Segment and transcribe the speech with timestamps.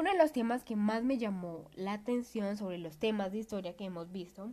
[0.00, 3.76] Uno de los temas que más me llamó la atención sobre los temas de historia
[3.76, 4.50] que hemos visto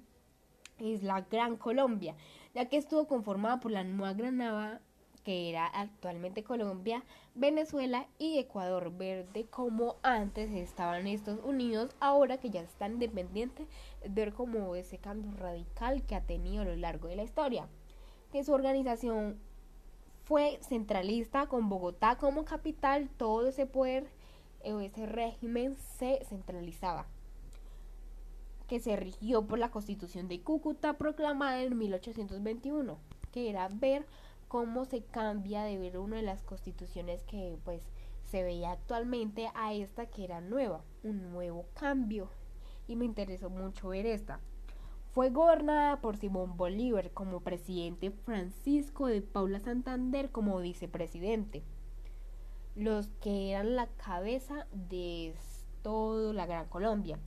[0.78, 2.18] es la Gran Colombia,
[2.54, 4.82] ya que estuvo conformada por la Nueva Granada,
[5.24, 7.02] que era actualmente Colombia,
[7.34, 8.92] Venezuela y Ecuador.
[8.98, 13.70] Ver como antes estaban estos unidos, ahora que ya están independientes,
[14.10, 17.70] ver como ese cambio radical que ha tenido a lo largo de la historia.
[18.34, 19.40] Que su organización
[20.26, 24.12] fue centralista con Bogotá como capital, todo ese poder
[24.68, 27.08] ese régimen se centralizaba,
[28.68, 32.98] que se rigió por la constitución de Cúcuta proclamada en 1821,
[33.32, 34.06] que era ver
[34.50, 37.82] cómo se cambia de ver una de las constituciones que pues
[38.26, 42.30] se veía actualmente a esta que era nueva, un nuevo cambio.
[42.88, 44.42] Y me interesó mucho ver esta.
[45.12, 51.64] Fue gobernada por Simón Bolívar como presidente, Francisco de Paula Santander como vicepresidente
[52.78, 55.34] los que eran la cabeza de
[55.82, 57.20] toda la Gran Colombia.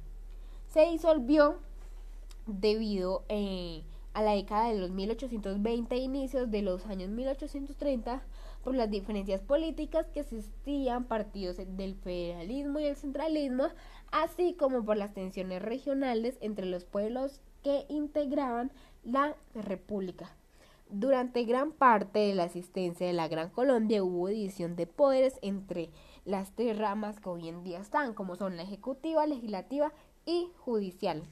[0.69, 1.59] Se disolvió
[2.47, 8.23] debido eh, a la década de los 1820 e inicios de los años 1830
[8.63, 13.69] por las diferencias políticas que existían partidos del federalismo y el centralismo,
[14.13, 18.71] así como por las tensiones regionales entre los pueblos que integraban
[19.03, 20.31] la república.
[20.93, 25.91] Durante gran parte de la existencia de la Gran Colombia hubo división de poderes entre
[26.25, 29.93] las tres ramas que hoy en día están, como son la ejecutiva, legislativa
[30.27, 31.23] y judicial.